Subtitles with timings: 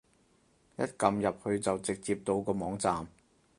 [0.77, 3.07] 一撳入去就直接到個網站